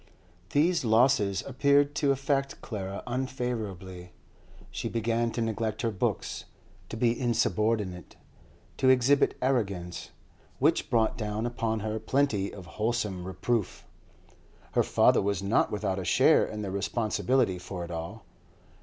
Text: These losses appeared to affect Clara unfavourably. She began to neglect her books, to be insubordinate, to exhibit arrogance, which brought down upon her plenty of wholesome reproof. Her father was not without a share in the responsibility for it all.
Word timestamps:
These 0.49 0.83
losses 0.83 1.43
appeared 1.45 1.93
to 1.97 2.09
affect 2.11 2.59
Clara 2.61 3.03
unfavourably. 3.05 4.13
She 4.71 4.89
began 4.89 5.29
to 5.33 5.43
neglect 5.43 5.83
her 5.83 5.91
books, 5.91 6.45
to 6.89 6.97
be 6.97 7.11
insubordinate, 7.21 8.15
to 8.77 8.89
exhibit 8.89 9.37
arrogance, 9.43 10.09
which 10.57 10.89
brought 10.89 11.19
down 11.19 11.45
upon 11.45 11.81
her 11.81 11.99
plenty 11.99 12.51
of 12.51 12.65
wholesome 12.81 13.25
reproof. 13.27 13.85
Her 14.71 14.81
father 14.81 15.21
was 15.21 15.43
not 15.43 15.71
without 15.71 15.99
a 15.99 16.03
share 16.03 16.45
in 16.47 16.63
the 16.63 16.71
responsibility 16.71 17.59
for 17.59 17.85
it 17.85 17.91
all. 17.91 18.25